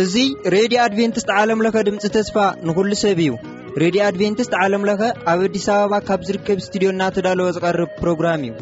እዙ 0.00 0.16
ሬድዮ 0.54 0.78
ኣድቨንትስት 0.86 1.30
ዓለምለኸ 1.42 1.76
ድምፂ 1.86 2.02
ተስፋ 2.16 2.36
ንኩሉ 2.66 2.90
ሰብ 3.02 3.18
እዩ 3.24 3.30
ሬድዮ 3.82 4.00
ኣድቨንትስት 4.08 4.52
ዓለምለኸ 4.64 5.00
ኣብ 5.32 5.40
ኣዲስ 5.46 5.66
ኣበባ 5.76 5.92
ካብ 6.10 6.20
ዝርከብ 6.28 6.58
እስትድዮ 6.64 6.88
እናተዳለወ 6.96 7.48
ዝቐርብ 7.58 7.90
ፕሮግራም 8.02 8.42
እዩ 8.50 8.54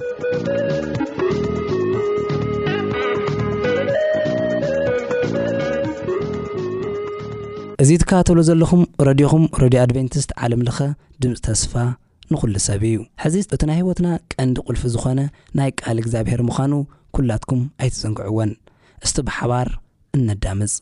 እዙ 7.82 7.90
ትካተሎ 8.04 8.38
ዘለኹም 8.50 8.82
ረድኹም 9.08 9.44
ረድዮ 9.64 9.80
ኣድቨንትስት 9.86 10.30
ዓለምለኸ 10.44 10.78
ድምፂ 11.22 11.36
ተስፋ 11.46 11.72
ንኹሉ 12.32 12.54
ሰብ 12.66 12.82
እዩ 12.88 12.96
ሕዚ 13.22 13.34
እቲ 13.54 13.62
ናይ 13.68 13.76
ህይወትና 13.80 14.08
ቀንዲ 14.32 14.56
ቁልፊ 14.66 14.82
ዝኾነ 14.94 15.20
ናይ 15.58 15.70
ቃል 15.82 15.96
እግዚኣብሔር 16.02 16.40
ምዃኑ 16.48 16.72
ኲላትኩም 17.16 17.62
ኣይትዘንግዕዎን 17.82 18.52
እስቲ 19.06 19.16
ብሓባር 19.28 19.68
እነዳምፅ 20.18 20.74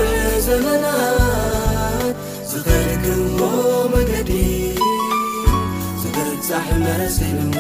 ዘመናት 0.49 2.17
ዝኸርግሞ 2.51 3.39
መገዲ 3.95 4.31
ዝፍርሳሕ 6.03 6.67
ለስንኒ 6.85 7.55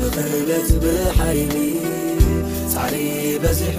ብኸእደት 0.00 0.68
ብሓይሊ 0.84 1.54
عሪ 2.82 2.96
بزح 3.42 3.76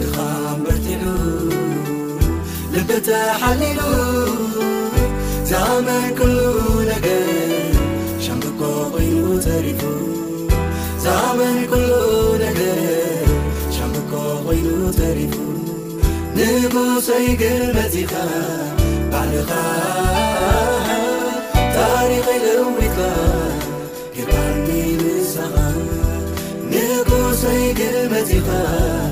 ድኻረةሉ 0.00 1.04
ልبةሓلሉ 2.74 3.80
ዛመሉ 5.50 6.20
شኮ 8.26 8.60
ይ 9.06 9.08
ሪ 9.64 9.68
መሉ 11.80 11.94
شኮ 13.76 14.12
ይ 14.56 14.60
ሪፉ 15.18 15.34
ንبሰይግመزኻ 16.38 18.12
ባعልኻ 19.12 19.50
ሪክل 22.12 23.23
ط 28.40 29.03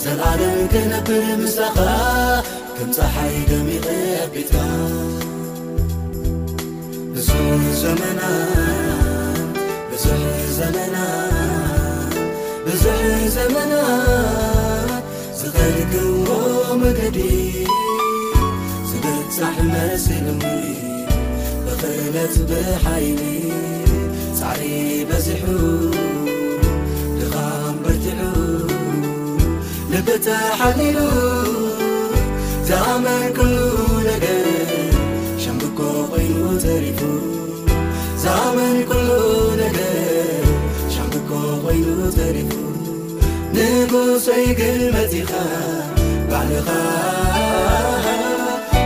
ዘዕለንክነብ 0.00 1.08
ምሳኽራ 1.40 1.88
ከምዛሓይገሚቕ 2.76 3.86
ዕቢት 4.24 4.52
ብዙ 7.14 7.28
ዘመና 7.82 8.20
ብዙ 9.90 10.04
ዘመና 10.58 10.96
ብዙሕ 12.66 13.02
ዘመና 13.36 13.74
ዝኸርግዎ 15.40 16.28
መገዲ 16.82 17.18
ዝግርሳሕ 18.90 19.56
መስንሙይ 19.72 20.62
ብኽእነት 21.64 22.36
ብሓይኒ 22.50 23.22
ሳዕሪ 24.42 24.62
በዝሑ 25.10 25.44
ንበሓሉ 29.92 30.96
ዝመ 32.68 33.04
ሉ 33.36 33.38
ገ 34.22 34.26
ይ 36.24 36.34
ሪ 36.82 36.86
ዛመ 38.22 38.56
ሉ 38.74 39.56
ገ 39.74 39.80
ይ 41.76 42.28
ሪሁ 42.36 42.60
ን 43.54 43.58
不 43.90 43.94
ሰይግ 44.26 44.60
መቲኻ 44.94 45.32
ባዕልኻ 46.30 46.70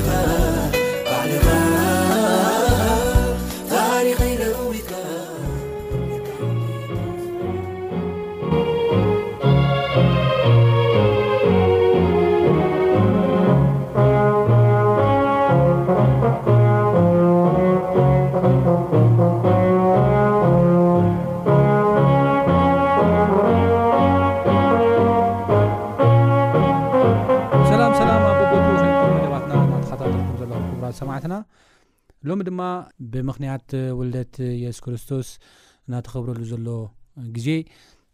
ሎሚ 32.29 32.39
ድማ 32.47 32.61
ብምኽንያት 33.13 33.69
ውልደት 33.99 34.35
የሱስ 34.63 34.81
ክርስቶስ 34.85 35.27
እናተኸብረሉ 35.87 36.41
ዘሎ 36.51 36.67
ግዜ 37.35 37.47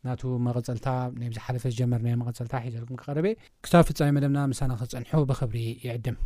ናቱ 0.07 0.21
መቐፀልታ 0.45 0.87
ናይ 1.19 1.27
ብዝሓፈ 1.31 1.53
ዝጀመርዮ 1.73 2.13
መፀልታ 2.21 2.53
ሒዘኩም 2.65 2.97
ክረ 3.01 3.17
ክሳብ 3.65 3.83
ፍፃሚ 3.87 4.09
መደብና 4.17 4.39
ምሳና 4.51 4.71
ክፀንሑ 4.79 5.11
ብክብሪ 5.31 5.59
ይዕድም 5.85 6.17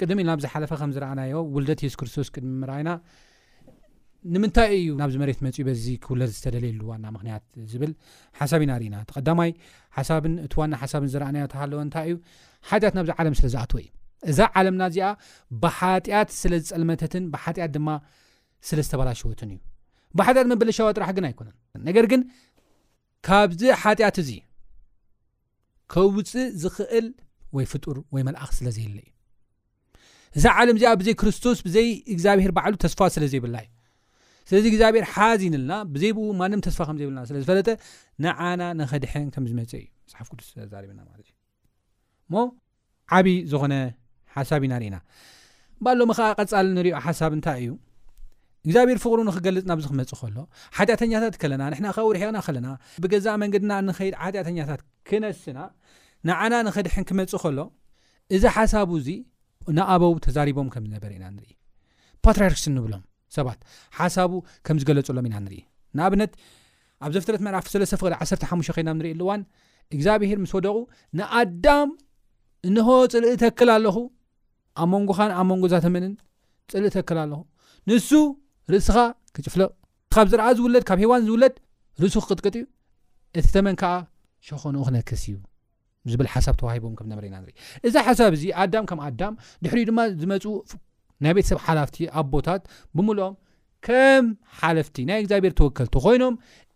ቅድሚ 0.00 0.18
ኢል 0.22 0.28
ናብዝሓለፈ 0.30 0.72
ከምዝረኣናዮ 0.80 1.34
ውልደት 1.56 1.82
የሱስ 1.84 1.98
ክርስቶስ 2.00 2.28
ቅድሚ 2.34 2.52
ምርኣይና 2.62 2.90
ንምንታይ 4.34 4.70
እዩ 4.78 4.88
ናብዚ 5.00 5.16
መሬት 5.22 5.40
መፅኡ 5.46 5.62
በዚ 5.68 5.84
ክውለር 6.06 6.30
ዝተደለየሉ 6.36 6.80
ዋና 6.92 7.04
ምክንያት 7.16 7.44
ዝብል 7.72 7.92
ሓሳብ 8.40 8.62
ኢናርኢና 8.66 8.96
ተቀዳማይ 9.10 9.52
ሓሳብን 9.98 10.34
እቲ 10.46 10.54
ዋ 10.62 10.66
ሓሳብን 10.84 11.10
ዝረኣናዮ 11.14 11.46
ተሃለወ 11.54 11.80
እንታይ 11.86 12.08
እዩ 12.10 12.16
ሓያት 12.70 12.94
ናብዚ 12.98 13.10
ዓለም 13.22 13.36
ስለዝኣትወ 13.40 13.78
እዩ 13.84 13.88
እዛ 14.30 14.38
ዓለምና 14.58 14.82
እዚኣ 14.90 15.08
ብሓጢኣት 15.62 16.30
ስለ 16.40 16.52
ዝፀልመተትን 16.68 17.24
ብሓጢኣት 17.32 17.70
ድማ 17.76 17.88
ስለ 18.68 18.78
ዝተበላሸወትን 18.86 19.50
እዩ 19.54 19.58
ብሓጢኣት 20.18 20.48
መበለሻዋ 20.52 20.88
ጥራሕ 20.96 21.10
ግን 21.16 21.24
ኣይኮነን 21.28 21.56
ነገር 21.88 22.06
ግን 22.12 22.22
ካብዚ 23.28 23.62
ሓጢኣት 23.82 24.16
እዚ 24.22 24.30
ከውፅእ 25.94 26.32
ዝኽእል 26.62 27.06
ወይ 27.56 27.64
ፍጡር 27.72 27.96
ወይ 28.14 28.22
መልኣኽ 28.28 28.50
ስለዘይለ 28.58 28.96
እዩ 29.06 29.10
እዛ 30.38 30.46
ዓለም 30.60 30.76
እዚኣ 30.78 30.90
ብዘይ 31.00 31.14
ክርስቶስ 31.20 31.58
ብዘይ 31.66 31.88
እግዚኣብሄር 32.14 32.52
በዕሉ 32.56 32.74
ተስፋ 32.84 33.00
ስለ 33.16 33.24
ዘይብላ 33.32 33.56
እዩ 33.64 33.70
ስለዚ 34.48 34.64
እግዚኣብሔር 34.72 35.04
ሓዚንልና 35.12 35.72
ብዘይብኡ 35.92 36.24
ማንም 36.40 36.60
ተስፋ 36.66 36.80
ከምዘይብልና 36.88 37.20
ስለዝፈለጠ 37.30 37.68
ንዓና 38.24 38.62
ነኸድሐን 38.80 39.28
ከምዝመፅ 39.36 39.72
እዩ 39.78 39.86
መፅሓፍ 40.06 40.28
ቅዱስተብና 40.32 40.98
ማለትእዩ 41.10 41.32
ሞ 42.34 42.44
ዓብይ 43.16 43.36
ዝኾነ 43.52 43.74
ሓብ 44.48 44.62
ኢናና 44.66 44.96
በሎም 45.86 46.10
ከኣ 46.18 46.26
ቀፃል 46.40 46.66
እንሪዮ 46.72 46.92
ሓሳብ 47.06 47.32
እንታይ 47.36 47.58
እዩ 47.62 47.70
እግዚኣብሄር 48.66 48.98
ፍቅሪ 49.02 49.18
ንክገልፅና 49.28 49.72
ብዚ 49.78 49.86
ክመፅ 49.92 50.12
ከሎ 50.20 50.36
ሓጢኣተኛታት 50.76 51.34
ከለና 51.42 51.62
ሕና 51.78 51.88
ከውርሒቕና 51.96 52.38
ከለና 52.46 52.68
ብገዛእ 53.02 53.36
መንገድና 53.42 53.72
ንኸይድ 53.88 54.14
ሓጢኣኛታት 54.22 54.80
ክነስና 55.08 55.58
ንዓና 56.28 56.54
ንኸድሕን 56.68 57.04
ክመፅ 57.10 57.32
ከሎ 57.42 57.58
እዚ 58.36 58.44
ሓሳቡ 58.56 58.90
እዚ 59.02 59.08
ንኣበው 59.78 60.14
ተዛሪቦም 60.26 60.68
ምዝነበ 60.86 61.04
ኢናኢፓርክስ 61.18 62.64
ብሎምትሓሳ 62.86 64.16
ምዝገለፀሎምኢንኣብነት 64.78 66.32
ኣብ 67.06 67.10
ዘፍረት 67.16 67.40
መፍ 67.46 67.68
ለተፍቅ1ሓይኢ 67.84 69.14
ዋን 69.30 69.42
ግዚኣብሄር 70.00 70.38
ምስ 70.44 70.52
ወደቑ 70.58 70.76
ንኣዳም 71.18 71.88
ንኸወፅርእተክል 72.74 73.68
ኣለኹ 73.78 73.96
ኣብ 74.82 74.88
መንጎኻን 74.94 75.30
ኣብ 75.40 75.46
መንጎ 75.50 75.62
እዛ 75.68 75.74
ተመንን 75.84 76.12
ፅሊእ 76.72 76.92
ተክል 76.96 77.18
ኣለኹም 77.22 77.46
ንሱ 77.88 78.08
ርእስኻ 78.72 78.96
ክጭፍለቕ 79.36 79.70
ካብ 80.14 80.26
ዝረኣ 80.32 80.46
ዝውለድ 80.58 80.84
ካብ 80.88 80.98
ሂዋን 81.04 81.22
ዝውለድ 81.28 81.54
ርእሱ 82.02 82.14
ክቅጥቅጥ 82.24 82.54
እዩ 82.60 82.64
እቲ 83.38 83.46
ተመን 83.56 83.74
ከዓ 83.80 83.92
ሸኾኑኡ 84.48 84.82
ክነክስ 84.88 85.22
እዩ 85.30 85.36
ዝብል 86.12 86.28
ሓሳብ 86.34 86.54
ተዋሂቦም 86.60 86.92
ከም 86.98 87.06
ዘምረአና 87.12 87.36
ንርኢ 87.42 87.54
እዚ 87.88 87.94
ሓሳብ 88.06 88.32
እዚ 88.38 88.44
ኣዳም 88.64 88.84
ከም 88.90 89.00
ኣዳም 89.06 89.34
ድሕሪ 89.64 89.78
ድማ 89.88 89.98
ዝመፁ 90.20 90.44
ናይ 91.24 91.32
ቤተሰብ 91.38 91.58
ሓላፍቲ 91.66 91.96
ኣ 92.18 92.24
ቦታት 92.34 92.62
ብምልኦም 92.96 93.34
ከም 93.86 94.26
ሓለፍቲ 94.60 94.96
ናይ 95.10 95.18
እግዚኣብሔር 95.22 95.54
ተወከልቲ 95.60 95.94
ኮይኖም 96.06 96.34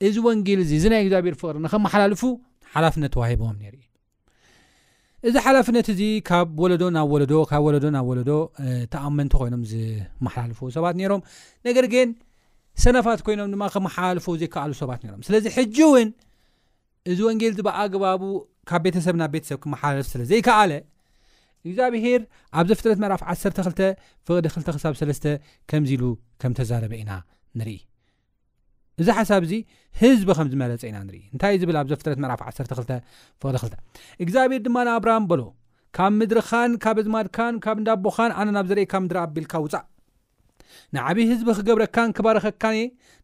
እዚ 0.09 0.16
ወንጌል 0.28 0.61
እዚ 0.64 0.73
እዚ 0.80 0.87
ናይ 0.95 1.02
እግዚኣብሔር 1.07 1.37
ፍቅሪ 1.42 1.54
ንኸመሓላልፉ 1.66 2.23
ሓላፍነት 2.75 3.12
ተዋሂቦዎም 3.16 3.57
ነር 3.64 3.73
እዩ 3.80 3.87
እዚ 5.29 5.35
ሓላፍነት 5.45 5.87
እዚ 5.93 6.00
ካብ 6.29 6.53
ወለዶ 6.62 6.83
ናብ 6.97 7.09
ወለዶ 7.15 7.33
ካብ 7.50 7.62
ወለዶ 7.67 7.85
ናብ 7.97 8.07
ወለዶ 8.11 8.31
ተኣመንቲ 8.93 9.33
ኮይኖም 9.41 9.62
ዝመሓላልፈ 9.73 10.59
ሰባት 10.77 10.95
ነይሮም 11.00 11.21
ነገር 11.69 11.87
ግን 11.95 12.09
ሰነፋት 12.85 13.21
ኮይኖም 13.27 13.49
ድማ 13.55 13.65
ከመሓላልፎ 13.75 14.27
ዘይከኣሉ 14.43 14.73
ሰባት 14.83 15.00
ነይሮም 15.05 15.21
ስለዚ 15.29 15.45
ሕጂ 15.57 15.77
እውን 15.89 16.09
እዚ 17.11 17.19
ወንጌል 17.29 17.53
ዝ 17.59 17.67
በኣ 17.69 17.77
ኣግባቡ 17.89 18.23
ካብ 18.71 18.83
ቤተሰብ 18.87 19.15
ናብ 19.23 19.31
ቤተሰብ 19.37 19.59
ክመሓላልፍ 19.67 20.09
ስለዘይከኣለ 20.15 20.73
እግዚኣብሄር 21.67 22.21
ኣብ 22.59 22.67
ዘፍትረት 22.73 22.99
መርፍ 23.05 23.23
ዓሰርተ2ልተ 23.33 23.81
ፍቅዲ 24.29 24.47
2ልተ 24.57 24.69
ክሳብ 24.77 24.95
ሰለስተ 25.03 25.27
ከምዚ 25.73 25.93
ኢሉ 25.99 26.05
ከም 26.41 26.53
ተዛረበ 26.61 26.93
ኢና 27.03 27.12
ንርኢ 27.61 27.79
እዚ 29.00 29.09
ሓሳብ 29.16 29.42
ዚ 29.50 29.54
ህዝቢ 30.00 30.28
ከምዝመረፀ 30.38 30.83
ኢና 30.88 30.97
ንርኢ 31.07 31.21
እንታይ 31.35 31.54
ዚብል 31.61 31.76
ኣብ 31.80 31.87
ዘፍትረት 31.92 32.19
መዕራፍ 32.23 32.40
12 32.47 32.80
ፍቅ2ልተ 32.80 33.75
እግዚኣብሔር 34.25 34.61
ድማ 34.66 34.76
ንኣብራሃም 34.88 35.25
በሎ 35.30 35.42
ካብ 35.99 36.12
ምድሪኻን 36.21 36.73
ካብ 36.83 36.97
ኣዝማድካን 37.02 37.54
ካብ 37.64 37.76
እንዳቦኻን 37.80 38.33
ኣነ 38.40 38.49
ናብ 38.57 38.66
ዘርእ 38.71 38.87
ካብ 38.92 39.02
ምድሪ 39.07 39.23
ኣቢልካ 39.26 39.54
ውፃእ 39.64 39.85
ንዓብዪ 40.95 41.25
ህዝቢ 41.30 41.49
ክገብረካን 41.59 42.11
ክበረኸካእ 42.16 42.80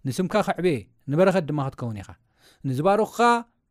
ንስምካ 0.06 0.34
ክዕብ 0.46 0.66
ንበረኸት 1.10 1.44
ድማ 1.50 1.60
ክትከውን 1.66 1.96
ኢኻ 2.02 2.08
ንዝባርኽኻ 2.68 3.18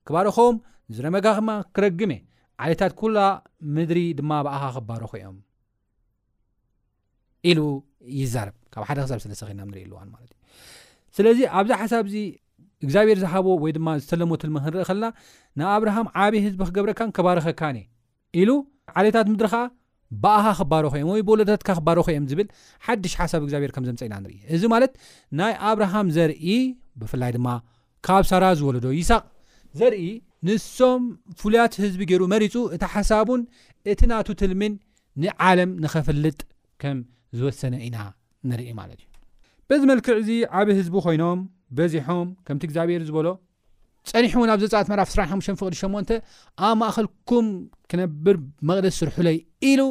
ክባርኾም 0.08 0.56
ዝረመጋኸማ 0.96 1.50
ክረግሜእ 1.76 2.22
ዓለታት 2.64 2.94
ኩላ 3.02 3.18
ምድሪ 3.78 4.00
ድማ 4.20 4.32
ብኣኻ 4.48 4.64
ክባርኹ 4.78 5.12
እዮም 5.22 5.38
ኢሉ 7.52 7.60
ይዛርብ 8.22 8.56
ካብ 8.74 8.84
ሓደ 8.90 8.98
ክሳብ 9.06 9.20
ስለተኪልና 9.26 9.62
ንሪኢ 9.70 9.84
ኣልዋን 9.88 10.10
ለት 10.16 10.30
እዩ 10.30 10.35
ስለዚ 11.18 11.40
ኣብዚ 11.58 11.72
ሓሳብ 11.82 12.06
ዚ 12.14 12.18
እግዚኣብሔር 12.86 13.18
ዝሃቦ 13.24 13.46
ወይ 13.64 13.72
ድማ 13.78 13.88
ዝሰለሞ 14.00 14.32
ትልሚ 14.42 14.56
ክንርኢ 14.64 14.84
ከለና 14.90 15.06
ናይ 15.60 15.68
ኣብርሃም 15.76 16.08
ዓብዪ 16.24 16.40
ህዝቢ 16.46 16.62
ክገብረካ 16.70 17.00
ከባርኸካኒ 17.18 17.78
እ 17.86 18.42
ኢሉ 18.42 18.50
ዓለታት 19.00 19.28
ምድሪከኣ 19.34 19.62
በኣኻ 20.24 20.48
ክባርክ 20.60 20.94
እዮም 20.98 21.10
ወይ 21.14 21.22
ብወለዳታትካ 21.28 21.70
ክባርኸ 21.80 22.08
እዮም 22.14 22.26
ዝብል 22.32 22.48
ሓድሽ 22.86 23.14
ሓሳብ 23.22 23.42
እግዚኣብሔር 23.46 23.72
ከም 23.76 23.86
ዘምፀ 23.88 24.02
ኢና 24.08 24.16
ንርኢ 24.26 24.36
እዚ 24.56 24.64
ማለት 24.74 24.92
ናይ 25.40 25.54
ኣብርሃም 25.70 26.10
ዘርኢ 26.18 26.46
ብፍላይ 27.02 27.32
ድማ 27.38 27.48
ካብ 28.08 28.24
ሳራ 28.32 28.44
ዝወለዶ 28.60 28.88
ይሳቅ 29.00 29.24
ዘርኢ 29.80 30.04
ንሶም 30.50 31.02
ፍሉያት 31.42 31.74
ህዝቢ 31.86 32.02
ገይሩ 32.12 32.24
መሪፁ 32.36 32.56
እቲ 32.78 32.84
ሓሳቡን 32.96 33.42
እቲ 33.94 34.02
ናቱ 34.12 34.28
ትልሚን 34.44 34.76
ንዓለም 35.24 35.72
ንኸፍልጥ 35.86 36.40
ከም 36.84 37.00
ዝወሰነ 37.40 37.76
ኢና 37.90 37.98
ንርኢ 38.52 38.70
ማለት 38.82 39.00
እዩ 39.04 39.10
በዚ 39.70 39.82
መልክዕ 39.92 40.14
እዚ 40.22 40.30
ዓብ 40.60 40.68
ህዝቢ 40.80 40.96
ኮይኖም 41.06 41.40
በዚሖም 41.78 42.28
ከምቲ 42.48 42.62
እግዚኣብሄር 42.70 43.02
ዝበሎ 43.10 43.28
ፀኒሑን 44.10 44.50
ኣብ 44.54 44.60
ዘፃኣት 44.64 44.88
መራፍ 44.92 45.08
1ስራሓ 45.12 45.30
ፍቅዲ 45.62 45.76
ሸሞን 45.82 46.06
ኣብ 46.68 46.74
ማእኸልኩም 46.82 47.46
ክነብር 47.92 48.36
መቕደስ 48.70 48.96
ስርሑለይ 49.02 49.38
ኢሉ 49.70 49.82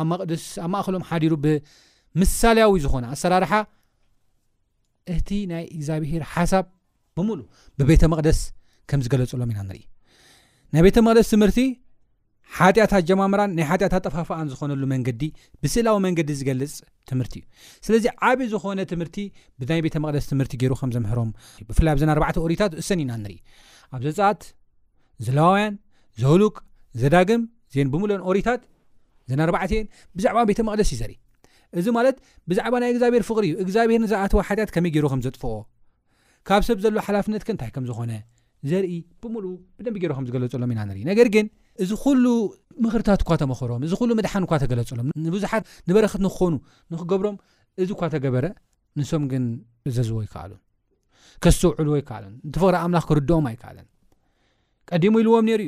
ኣብኣብ 0.00 0.20
ማእኸሎም 0.74 1.04
ሓዲሩ 1.08 1.32
ብምሳለያዊ 1.44 2.76
ዝኮነ 2.84 3.04
ኣሰራርሓ 3.16 3.52
እቲ 5.16 5.28
ናይ 5.52 5.64
እግዚኣብሄር 5.76 6.24
ሓሳብ 6.32 6.64
ብሙሉእ 7.18 7.44
ብቤተ 7.80 8.02
መቕደስ 8.12 8.40
ከም 8.90 9.00
ዝገለፀሎም 9.04 9.52
ኢና 9.52 9.58
ንርኢ 9.68 9.82
ናይ 10.72 10.82
ቤተ 10.86 10.96
መቅደስ 11.06 11.28
ትምህርቲ 11.34 11.60
ሓጢአታት 12.56 13.02
ጀማምራን 13.08 13.50
ናይ 13.56 13.64
ሓጢኣታት 13.70 14.02
ጠፋፋኣን 14.08 14.46
ዝኮነሉ 14.52 14.82
መንገዲ 14.92 15.22
ብስእላዊ 15.62 15.96
መንገዲ 16.06 16.30
ዝገልፅ 16.38 16.72
ትምህርቲ 17.10 17.34
እዩ 17.40 17.42
ስለዚ 17.86 18.04
ዓብይ 18.28 18.48
ዝኮነ 18.52 18.80
ትምህርቲ 18.92 19.16
ብናይ 19.60 19.80
ቤተ 19.86 19.96
መቅደስ 20.04 20.26
ትምህርቲ 20.32 20.54
ገይሩ 20.62 20.74
ከምዘምህሮም 20.80 21.30
ብፍላይ 21.68 21.96
ዘናርዕተ 22.02 22.38
ሪታት 22.52 22.72
እሰን 22.82 23.00
ኢና 23.04 23.12
ንርኢ 23.24 23.36
ኣብዘፃት 23.96 24.42
ዘለዋውያን 25.26 25.76
ዘህሉቅ 26.22 26.56
ዘዳግም 27.02 27.42
ን 27.84 27.88
ብሙን 27.94 28.12
ኦሪታት 28.32 28.60
ዘናርባዕትን 29.32 29.86
ብዛዕባ 30.18 30.38
ቤተ 30.50 30.60
መቅደስ 30.68 30.90
እዩ 30.92 30.98
ዘርኢ 31.02 31.14
እዚ 31.78 31.86
ማት 31.96 32.16
ብዛዕባ 32.50 32.74
ናይ 32.82 32.90
እግዚብሔር 32.94 33.22
ፍቅሪ 33.30 33.44
ዩ 33.50 33.54
እግዚኣብሔር 33.64 34.04
ዝኣትወ 34.12 34.40
ሓጢት 34.48 34.70
ከመይ 34.74 34.92
ገሩ 34.96 35.06
ከምዘጥፍኦ 35.12 35.52
ካብ 36.48 36.62
ሰብ 36.68 36.78
ዘሎ 36.84 36.94
ሓላፍነት 37.08 37.42
ክንታይ 37.48 37.70
ከምዝኮነ 37.76 38.12
ዘርኢ 38.70 38.92
ብሙሉ 39.22 39.44
ብደን 39.78 39.96
ገ 40.02 40.04
ከምዝገለፀሎም 40.18 40.70
ኢናኢነገር 40.74 41.28
ግን 41.34 41.46
እዚ 41.82 41.90
ኩሉ 42.04 42.24
ምክርታት 42.84 43.20
እኳ 43.24 43.30
ተመኽሮም 43.42 43.82
እዚ 43.86 43.92
ኩሉ 44.00 44.10
መድሓን 44.18 44.44
እኳ 44.46 44.52
ተገለፀሎም 44.62 45.06
ንብዙሓት 45.26 45.62
ንበረኸት 45.88 46.20
ንክኾኑ 46.26 46.54
ንክገብሮም 46.92 47.36
እዚኳ 47.82 48.02
ተገበረ 48.14 48.46
ንሶም 48.98 49.22
ግን 49.32 49.44
ዘዝዎ 49.96 50.18
ይከኣሉን 50.26 50.60
ከስሰውዕልዎ 51.42 51.94
ይከኣሉን 52.00 52.32
ንትፍቅሪ 52.48 52.74
ኣምላኽ 52.84 53.04
ክርድኦም 53.10 53.46
ኣይከኣለን 53.50 53.86
ቀዲሙ 54.90 55.14
ኢልዎም 55.22 55.44
ነይሩ 55.48 55.60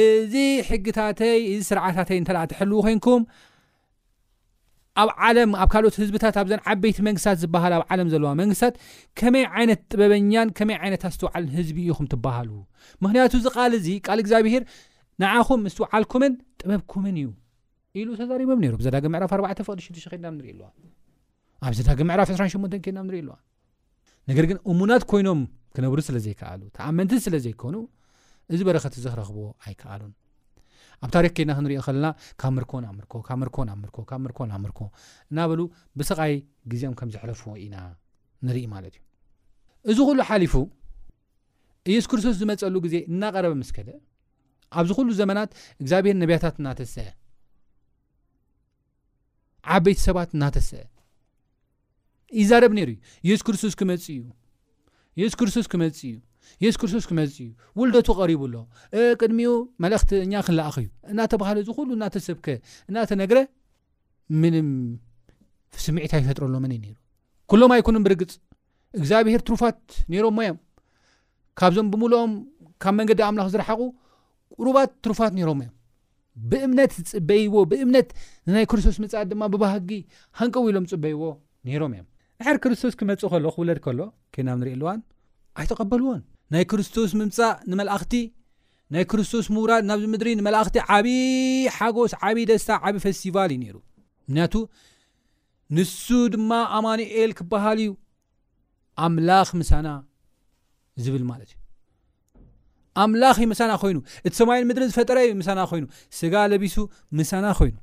እዩ 0.00 0.12
እዚ 0.22 0.34
ሕጊታተይ 0.68 1.36
እዚ 1.52 1.60
ስርዓታተይ 1.70 2.18
እንተኣ 2.20 2.40
ትሕልዉ 2.52 2.76
ኮይንኩም 2.86 3.22
ኣብ 5.00 5.08
ዓለም 5.26 5.50
ኣብ 5.62 5.68
ካልኦት 5.72 5.96
ህዝብታት 6.02 6.36
ኣብዘ 6.40 6.52
ዓበይቲ 6.72 6.98
መንግስትታት 7.06 7.38
ዝብሃል 7.42 7.72
ኣብ 7.76 7.82
ዓለም 7.92 8.08
ዘለዋ 8.12 8.30
መንግስትታት 8.40 8.74
ከመይ 9.20 9.44
ዓይነት 9.56 9.80
ጥበበኛን 9.92 10.48
ከመይ 10.58 10.76
ዓይነታት 10.82 11.12
ዝትውዓል 11.16 11.44
ህዝቢ 11.56 11.76
እኢኹም 11.86 12.06
ትብሃል 12.12 12.48
ምክንያቱ 13.04 13.32
ዝቃል 13.46 13.74
ዚ 13.86 13.90
ካል 14.06 14.18
እግዚኣብሄር 14.24 14.62
ንዓኹም 15.22 15.60
ምስትውዓልኩምን 15.66 16.32
ጥበብኩምን 16.60 17.16
እዩ 17.22 17.28
ኢሉ 18.00 18.08
ተዛሪቦም 18.20 18.62
ዘዳግ 18.86 19.04
ምዕራፍ 19.14 19.32
4 19.38 19.62
ቅዲ6 19.88 20.06
ድናንኢ 20.22 20.48
ኣዋኣብ 20.60 21.74
ዘዳግ 21.80 22.00
ምዕራፍ 22.10 22.30
28 22.36 22.78
ከድናንርኢ 22.86 23.20
ኣለዋ 23.22 23.36
ነገር 24.30 24.44
ግን 24.50 24.58
እሙናት 24.70 25.02
ኮይኖም 25.12 25.40
ክነብሩ 25.76 25.98
ስለ 26.08 26.16
ዘይከኣሉ 26.26 26.62
ተኣመንቲ 26.78 27.12
ስለ 27.26 27.34
ዘይኮኑ 27.46 27.76
እዚ 28.54 28.60
በረከት 28.68 28.94
እዚ 28.98 29.04
ክረኽቦ 29.12 29.38
ኣይከኣሉን 29.66 30.12
ኣብ 31.04 31.10
ታሪክ 31.14 31.32
ኬድና 31.36 31.52
ክንሪኦ 31.56 31.80
ከለና 31.86 32.06
ካብ 32.40 32.52
ምርኮ 32.56 32.72
ናምርኮካብ 32.86 33.38
ምርኮ 33.40 33.56
ናብምርኮ 33.70 33.98
ብ 34.10 34.20
ምርኮ 34.24 34.38
ናምርኮ 34.52 34.80
እናበሉ 35.30 35.60
ብስቓይ 35.98 36.34
ግዜኦም 36.72 36.94
ከም 36.98 37.08
ዝሕለፍዎ 37.14 37.50
ኢና 37.64 37.76
ንርኢ 38.46 38.62
ማለት 38.74 38.94
እዩ 38.96 39.92
እዚ 39.92 39.98
ኩሉ 40.08 40.18
ሓሊፉ 40.28 40.54
ኢየሱስ 41.90 42.08
ክርስቶስ 42.12 42.34
ዝመፀሉ 42.40 42.76
ግዜ 42.86 42.94
እናቀረበ 43.12 43.52
ምስ 43.60 43.70
ከደ 43.76 43.88
ኣብዚ 44.78 44.90
ኩሉ 44.98 45.08
ዘመናት 45.20 45.50
እግዚኣብሔር 45.82 46.16
ነብያታት 46.22 46.56
እናተስአ 46.60 47.06
ዓበይቲ 49.76 50.00
ሰባት 50.08 50.30
እናተስአ 50.36 50.80
ይዛረብ 52.40 52.72
ነይሩ 52.78 52.90
ዩ 53.28 53.30
የሱስክስቶስ 53.34 53.74
መእዩየሱስ 53.90 55.36
ክርስቶስ 55.40 55.66
ክመፅ 55.72 55.98
እዩ 56.08 56.14
የሱ 56.62 56.74
ክርስቶስ 56.80 57.04
ክመፅእ 57.10 57.38
እዩ 57.44 57.48
ውልደቱ 57.78 58.08
ቀሪቡሎ 58.20 58.54
ቅድሚኡ 59.20 59.52
መልእክቲ 59.84 60.10
እኛ 60.26 60.32
ክንለኣኺዩ 60.46 60.86
እናተባሃለ 61.12 61.58
ዝኩሉ 61.68 61.88
እናተ 61.98 62.16
ሰብከ 62.26 62.46
እናተ 62.90 63.10
ነግረ 63.20 63.38
ምንም 64.42 64.68
ስሚዒታ 65.84 66.12
ይፈጥሮሎምን 66.22 66.72
እዩ 66.76 66.80
ነይሩ 66.84 66.96
ኩሎም 67.52 67.72
ኣይኩኑን 67.76 68.04
ብርግፅ 68.06 68.32
እግዚኣብሄር 68.98 69.40
ትሩፋት 69.48 69.80
ነይሮምሞ 70.12 70.38
እዮም 70.52 70.56
ካብዞም 71.60 71.88
ብምልኦም 71.92 72.32
ካብ 72.82 72.94
መንገዲ 73.00 73.20
ኣምላኽ 73.28 73.48
ዝረሓቑ 73.54 73.80
ቁሩባት 74.58 74.90
ትሩፋት 75.06 75.32
ነይሮሞ 75.38 75.60
እዮም 75.66 75.72
ብእምነት 76.50 76.92
ፅበይዎ 77.12 77.54
ብእምነት 77.70 78.08
ንናይ 78.48 78.64
ክርስቶስ 78.70 78.96
ምፃኣድ 79.02 79.28
ድማ 79.32 79.42
ብባህጊ 79.54 79.90
ሃንቀ 80.40 80.54
ው 80.62 80.66
ኢሎም 80.70 80.86
ፅበይዎ 80.92 81.22
ነይሮም 81.68 81.92
እዮም 81.96 82.06
ንሐር 82.40 82.56
ክርስቶስ 82.64 82.94
ክመፅእ 83.00 83.30
ከሎ 83.34 83.46
ክብለድ 83.56 83.78
ከሎ 83.86 84.00
ኬናብ 84.34 84.56
ንሪእ 84.62 84.74
ኣልዋን 84.76 84.98
ኣይተቐበልዎን 85.60 86.20
ናይ 86.52 86.64
ክርስቶስ 86.70 87.10
ምምፃእ 87.20 87.52
ንመላእኽቲ 87.70 88.14
ናይ 88.94 89.04
ክርስቶስ 89.10 89.46
ምውራድ 89.54 89.82
ናብዚ 89.90 90.04
ምድሪ 90.12 90.28
ንመላእኽቲ 90.40 90.76
ዓብዪ 90.96 91.08
ሓጎስ 91.76 92.12
ዓብይዪ 92.28 92.44
ደስታ 92.50 92.70
ዓብይዪ 92.86 93.02
ፌስቲቫል 93.06 93.50
እዩ 93.54 93.58
ነይሩ 93.62 93.76
ምክንያቱ 94.28 94.54
ንሱ 95.76 96.06
ድማ 96.34 96.50
ኣማኒኤል 96.78 97.30
ክበሃል 97.38 97.78
እዩ 97.84 97.88
ኣምላኽ 99.06 99.48
ምሳና 99.60 99.88
ዝብል 101.06 101.24
ማለት 101.30 101.48
እዩ 101.52 101.56
ኣምላኽ 103.04 103.38
ምሳና 103.52 103.72
ኮይኑ 103.82 103.96
እቲ 104.26 104.32
ሰማኤን 104.40 104.66
ምድሪ 104.68 104.84
ዝፈጠረዩ 104.92 105.28
ምሳና 105.40 105.58
ኮይኑ 105.70 105.84
ስጋ 106.18 106.34
ለቢሱ 106.52 106.76
ምሳና 107.20 107.46
ኮይኑ 107.58 107.74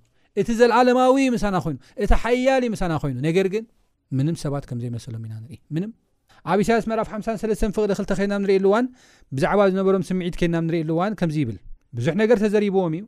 እቲ 0.41 0.47
ዘለዓለማዊ 0.61 1.17
ምሳና 1.35 1.55
ኮይኑ 1.65 1.77
እቲ 2.03 2.11
ሓያል 2.23 2.63
ምሳና 2.75 2.93
ኮይኑ 3.03 3.17
ነገር 3.27 3.49
ግን 3.55 3.65
ም 4.17 4.35
ሰባት 4.45 4.63
ከምዘይመሰሎም 4.69 5.21
ኢናኢ 5.27 5.57
ኣብ 6.51 6.59
እሳያስ 6.63 6.85
መራፍ 6.91 7.07
53 7.17 7.67
ፍቅደ 7.75 7.91
ክልተ 7.97 8.11
ኸይና 8.19 8.33
ንርእየኣሉ 8.43 8.65
ዋን 8.73 8.85
ብዛዕባ 9.35 9.59
ዝነበሮም 9.71 10.03
ስምዒት 10.09 10.35
ኮና 10.41 10.55
ንርእየሉ 10.67 10.89
ዋን 11.01 11.13
ከምዚ 11.19 11.37
ይብል 11.43 11.57
ብዙሕ 11.99 12.13
ነገር 12.21 12.37
ተዘሪብዎም 12.43 12.95
እዩ 12.97 13.03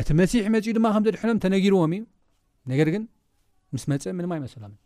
እቲ 0.00 0.08
መሲሕ 0.20 0.44
መፅኡ 0.54 0.72
ድማ 0.78 0.86
ከም 0.96 1.04
ዘድሐኖም 1.08 1.42
ተነጊርዎም 1.44 1.94
እዩ 1.98 2.02
ነገር 2.72 2.90
ግን 2.96 3.04
ምስ 3.74 3.84
መፀ 3.92 4.02
ምንማ 4.18 4.32
ኣይመሰሎምን 4.36 4.78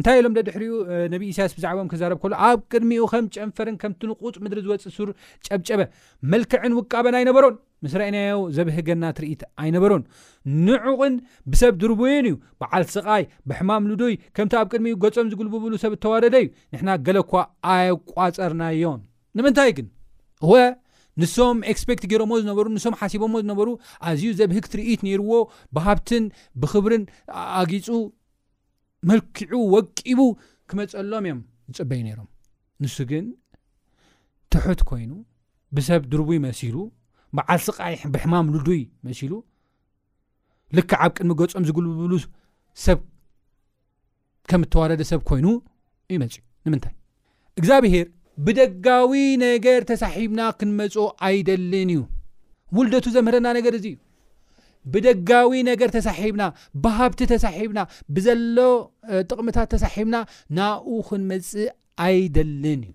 እንታይ 0.00 0.18
ኢሎም 0.20 0.34
ደድሕሪኡ 0.36 0.74
ነቢ 1.12 1.22
እሳያስ 1.30 1.52
ብዛዕባም 1.56 1.88
ክዛረብ 1.92 2.18
ከሎ 2.20 2.34
ኣብ 2.48 2.60
ቅድሚኡ 2.72 3.06
ከም 3.12 3.24
ጨንፈርን 3.36 3.74
ከምቲ 3.82 4.02
ንቁፅ 4.10 4.36
ምድሪ 4.44 4.60
ዝወፅእ 4.66 4.92
ሱር 4.96 5.08
ጨብጨበ 5.46 5.80
መልክዕን 6.32 6.72
ውቃበን 6.78 7.14
ኣይነበሮን 7.18 7.56
ምስረአናዮ 7.84 8.32
ዘብህገና 8.56 9.04
ትርኢት 9.16 9.42
ኣይነበሮን 9.62 10.02
ንዕቕን 10.66 11.14
ብሰብ 11.52 11.74
ድርብዩን 11.82 12.26
እዩ 12.30 12.36
ብዓል 12.62 12.84
ስቓይ 12.94 13.24
ብሕማም 13.50 13.88
ሉዱይ 13.90 14.14
ከምቲ 14.38 14.54
ኣብ 14.60 14.68
ቅድሚኡ 14.74 14.96
ገጾም 15.04 15.28
ዝግልብብሉ 15.32 15.72
ሰብ 15.84 15.94
ተዋደደ 16.04 16.36
እዩ 16.44 16.48
ንሕና 16.74 16.90
ገለኳ 17.08 17.32
ኣይቋፀርናዮም 17.74 19.00
ንምንታይ 19.40 19.72
ግን 19.78 19.88
እወ 20.46 20.52
ንሶም 21.22 21.58
ኤክስፖክት 21.72 22.04
ገይሮዎ 22.12 22.36
ዝነበሩ 22.44 22.66
ንሶም 22.76 22.94
ሓሲቦሞ 23.02 23.34
ዝነበሩ 23.44 23.68
ኣዝዩ 24.08 24.30
ዘብህግ 24.40 24.66
ትርኢት 24.72 25.00
ነይርዎ 25.08 25.32
ብሃብትን 25.76 26.24
ብክብርን 26.62 27.02
ኣጊፁ 27.60 27.86
መልክዑ 29.08 29.52
ወቂቡ 29.74 30.20
ክመፀሎም 30.70 31.24
እዮም 31.28 31.38
ዝፅበይ 31.76 32.00
ነይሮም 32.06 32.26
ንሱ 32.82 32.96
ግን 33.10 33.26
ትሑት 34.52 34.80
ኮይኑ 34.90 35.12
ብሰብ 35.76 36.00
ድርቡ 36.12 36.28
መሲሉ 36.46 36.76
በዓል 37.36 37.60
ስቃይ 37.66 37.94
ብሕማም 38.14 38.46
ልዱይ 38.54 38.80
መሲሉ 39.08 39.32
ልካ 40.78 40.90
ዓብ 41.04 41.12
ቅድሚገጾም 41.16 41.64
ዝግልብሉ 41.68 42.12
ሰብ 42.84 42.98
ከም 44.50 44.62
እተዋለደ 44.66 45.02
ሰብ 45.12 45.20
ኮይኑ 45.30 45.46
ዩመፅዩ 46.14 46.42
ንምንታይ 46.66 46.94
እግዚኣብሄር 47.60 48.06
ብደጋዊ 48.44 49.12
ነገር 49.46 49.80
ተሳሒብና 49.90 50.40
ክንመፁ 50.58 50.94
ኣይደልን 51.28 51.90
እዩ 51.94 52.02
ውልደቱ 52.76 53.06
ዘምህረና 53.16 53.48
ነገር 53.58 53.74
እዚ 53.78 53.86
እዩ 53.94 53.96
ብደጋዊ 54.92 55.52
ነገር 55.70 55.88
ተሳሒብና 55.96 56.42
ብሃብቲ 56.84 57.20
ተሳሒብና 57.32 57.80
ብዘሎ 58.16 58.56
ጥቕምታት 59.30 59.68
ተሳሒብና 59.74 60.16
ናኡ 60.58 60.86
ክንመፅእ 61.08 61.68
ኣይደልን 62.06 62.80
እዩ 62.88 62.92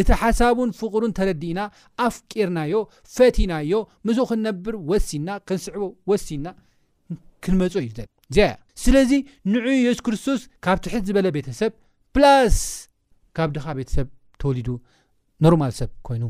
እቲ 0.00 0.08
ሓሳቡን 0.22 0.70
ፍቅሩን 0.80 1.12
ተረዲእና 1.18 1.60
ኣፍቂርናዮ 2.06 2.80
ፈቲናዮ 3.16 3.72
ምዝኡ 4.08 4.24
ክንነብር 4.30 4.74
ወሲና 4.90 5.28
ክንስዕቦ 5.48 5.82
ወሲና 6.12 6.46
ክንመፁ 7.46 7.74
እዩ 7.82 7.88
ዘ 7.98 8.06
እዚ 8.30 8.40
ስለዚ 8.84 9.12
ንዕ 9.52 9.64
የሱስ 9.84 10.00
ክርስቶስ 10.06 10.40
ካብ 10.66 10.78
ትሕት 10.84 11.04
ዝበለ 11.08 11.26
ቤተሰብ 11.36 11.72
ፕላስ 12.16 12.58
ካብ 13.38 13.50
ድኻ 13.56 13.66
ቤተሰብ 13.80 14.08
ተወሊዱ 14.42 14.68
ኖርማል 15.46 15.72
ሰብ 15.80 15.90
ኮይኑ 16.08 16.24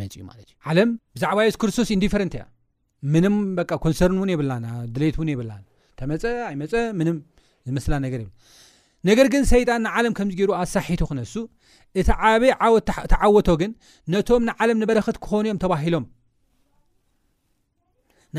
መፅ 0.00 0.14
እ 0.20 0.24
ማለት 0.30 0.46
እዩ 0.50 0.54
ዓለም 0.70 0.90
ብዛዕባ 1.16 1.38
የሱ 1.46 1.56
ክርስቶስ 1.62 1.88
ኢንዲፈረንት 1.96 2.34
እያ 2.38 2.44
ምንም 3.14 3.34
በ 3.56 3.60
ኮንሰርን 3.84 4.18
እውን 4.18 4.30
የብላና 4.32 4.66
ድሌት 4.94 5.16
እውን 5.18 5.28
የብላ 5.32 5.52
ተመፀ 6.00 6.24
ኣይመፀ 6.50 6.72
ም 6.98 7.08
ዝምስላ 7.68 7.94
ነገር 8.04 8.20
ይብል 8.24 8.32
ነገር 9.08 9.26
ግን 9.32 9.42
ሰይጣን 9.52 9.80
ንዓለም 9.86 10.12
ከምዚገይሩ 10.18 10.50
ኣሳሒቱ 10.60 11.00
ክነሱ 11.10 11.32
እቲ 12.00 12.08
ዓብዪ 12.28 12.46
ዓወት 12.66 12.84
ተዓወቶ 13.12 13.48
ግን 13.60 13.70
ነቶም 14.14 14.42
ንዓለም 14.48 14.78
ንበረክት 14.82 15.16
ክኾኑእዮም 15.24 15.58
ተባሂሎም 15.64 16.04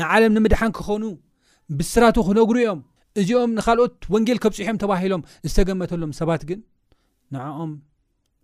ንዓለም 0.00 0.32
ንምድሓን 0.36 0.72
ክኾኑ 0.78 1.02
ብስራቱ 1.78 2.16
ክነግሩ 2.28 2.56
እዮም 2.64 2.80
እዚኦም 3.20 3.50
ንካልኦት 3.58 3.94
ወንጌል 4.14 4.38
ከብፅሑዮም 4.44 4.78
ተባሂሎም 4.84 5.22
ዝተገመተሎም 5.50 6.12
ሰባት 6.20 6.42
ግን 6.50 6.60
ንዕኦም 7.34 7.72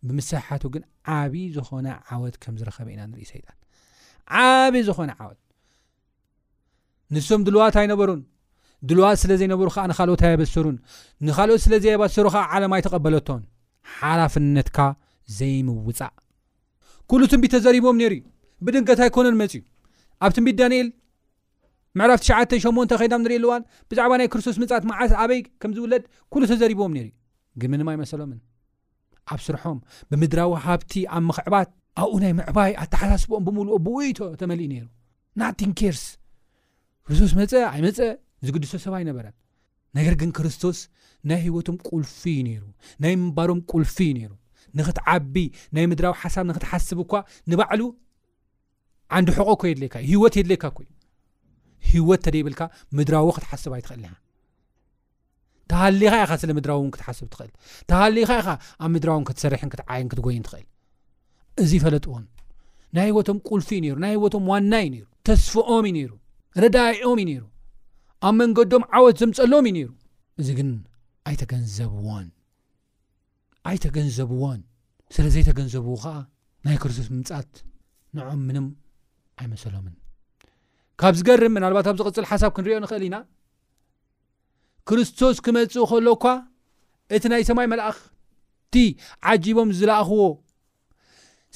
ብምስሓቱ 0.08 0.62
ግን 0.74 0.82
ዓብዪ 1.16 1.36
ዝኾነ 1.56 1.86
ዓወት 2.12 2.36
ከምዝረኸበ 2.42 2.88
ኢና 2.94 3.00
ንርኢ 3.12 3.24
ይጣን 3.40 3.56
ዓብዪ 4.42 4.76
ዝኾነ 4.90 5.10
ዓወት 5.22 5.40
ንሶም 7.14 7.42
ድልዋት 7.46 7.76
ኣይነበሩን 7.80 8.20
ድልዋት 8.88 9.18
ስለ 9.22 9.30
ዘይነበሩ 9.40 9.68
ከዓ 9.74 9.82
ንካልኦት 9.90 10.22
ኣየበሰሩን 10.28 10.76
ንኻልኦት 11.26 11.62
ስለ 11.64 11.74
ዘየበሰሩ 11.84 12.26
ከዓ 12.34 12.42
ዓለማይተቐበለቶን 12.56 13.42
ሓላፍነትካ 13.96 14.78
ዘይምውፃእ 15.38 16.12
ኩሉ 17.10 17.22
ትንቢት 17.32 17.52
ተዘሪቦም 17.56 17.96
ነይሩ 18.00 18.12
እዩ 18.18 18.22
ብድንቀት 18.66 19.00
ይኮነን 19.08 19.36
መፅኡ 19.42 19.60
ኣብ 20.24 20.32
ትንቢት 20.36 20.56
ዳንኤል 20.60 20.88
ምዕራፍ 21.98 22.20
ት8 22.26 22.52
ኸይናም 23.00 23.22
ንሪኢልዋን 23.24 23.62
ብዛዕባ 23.90 24.12
ናይ 24.20 24.28
ክርስቶስ 24.32 24.56
ምፃት 24.62 24.82
ማዓስ 24.90 25.12
ኣበይ 25.22 25.40
ከምዝውለድ 25.62 26.04
ኩሉ 26.34 26.42
ተዘሪቦም 26.50 26.92
ነይሩ 26.96 27.06
እዩ 27.08 27.10
ግን 27.60 27.70
ምንማ 27.72 27.88
ይመሰሎምን 27.96 28.38
ኣብ 29.32 29.40
ስርሖም 29.46 29.78
ብምድራዊ 30.10 30.52
ሃብቲ 30.66 30.92
ኣብ 31.16 31.22
ምክዕባት 31.30 31.70
ኣብኡ 32.02 32.12
ናይ 32.24 32.32
ምዕባይ 32.40 32.72
ኣተሓላስቦኦም 32.84 33.44
ብምልኦ 33.48 33.74
ብወይቶ 33.86 34.18
ተመሊኢ 34.42 34.68
ነይሩ 34.74 34.86
ና 35.40 35.50
ርስ 35.94 36.04
ንሱስ 37.08 37.32
መፀአ 37.40 37.62
ኣይ 37.74 37.80
መፀአ 37.86 38.08
ዚግድሶ 38.46 38.72
ሰብ 38.84 38.92
ኣይነበረን 38.98 39.34
ነገር 39.98 40.14
ግን 40.20 40.30
ክርስቶስ 40.36 40.78
ናይ 41.30 41.38
ሂወቶም 41.46 41.76
ቁልፊ 41.88 42.18
እዩ 42.32 42.38
ነይሩ 42.48 42.64
ናይ 43.02 43.12
ምንባሮም 43.20 43.60
ቁልፊ 43.70 43.96
ዩ 44.10 44.12
ነይሩ 44.20 44.32
ንኽትዓቢ 44.78 45.34
ናይ 45.76 45.84
ምድራዊ 45.90 46.12
ሓሳብ 46.22 46.44
ንክትሓስብ 46.50 46.98
እኳ 47.04 47.12
ንባዕሉ 47.50 47.80
ዓንዲ 49.16 49.28
ሕቆ 49.38 49.48
ኮ 49.60 49.62
የድለካእዩ 49.70 50.06
ሂወት 50.16 50.34
የድለካ 50.38 50.64
ኮእዩ 50.76 50.88
ሂወት 51.90 52.20
ተደይብልካ 52.26 52.62
ምድራዎ 52.96 53.28
ክትሓስብኣይትኽእልኒ 53.36 54.06
ተሃለኻ 55.72 56.12
ኢኻ 56.24 56.32
ስለምድራዊ 56.42 56.78
እውን 56.80 56.92
ክትሓስብ 56.94 57.26
ትኽእልተሃኻ 57.32 58.48
ኢኻ 58.54 58.84
ኣብ 58.84 58.90
ምድራው 58.94 59.18
ክትሰርክትዓይ 59.28 60.00
ክትጎይን 60.12 60.42
ትኽእል 60.46 60.66
እዚ 61.62 61.72
ፈለጥዎን 61.84 62.24
ናይ 62.96 63.06
ሂወቶም 63.12 63.38
ቁልፊ 63.50 63.68
እዩ 63.84 63.92
ሩ 63.96 63.98
ናይ 64.06 64.14
ሂወቶም 64.18 64.44
ዋና 64.52 64.72
እዩ 64.82 64.90
ነይሩ 64.94 65.06
ተስፍኦም 65.28 65.84
ዩ 65.88 65.92
ነይሩ 65.98 66.10
ረዳኦም 66.62 67.18
እዩ 67.22 67.26
ነይሩ 67.30 67.42
ኣብ 68.28 68.34
መንገዶም 68.38 68.84
ዓወት 68.96 69.16
ዘምፀሎም 69.22 69.64
እዩ 69.68 69.72
ነይሩ 69.76 69.88
እዚ 70.40 70.48
ግን 70.58 70.70
ኣይተገንዘብዎን 71.30 72.28
ኣይተገንዘብዎን 73.70 74.60
ስለ 75.14 75.24
ዘይተገንዘብዎ 75.34 75.94
ከዓ 76.04 76.14
ናይ 76.66 76.76
ክርስቶስ 76.82 77.08
ምምፃት 77.14 77.50
ንዖም 78.16 78.40
ምንም 78.48 78.66
ኣይመሰሎምን 79.40 79.94
ካብ 81.00 81.14
ዝገርም 81.18 81.54
ምናልባት 81.56 81.86
ኣብ 81.90 81.96
ዝቕፅል 82.00 82.24
ሓሳብ 82.30 82.50
ክንሪኦ 82.56 82.78
ንኽእል 82.84 83.04
ኢና 83.08 83.16
ክርስቶስ 84.88 85.36
ክመፅ 85.44 85.74
ከሎኳ 85.90 86.24
እቲ 87.16 87.24
ናይ 87.32 87.42
ሰማይ 87.50 87.66
መላእክቲ 87.72 88.76
ዓጂቦም 89.32 89.70
ዝለኣኽዎ 89.78 90.24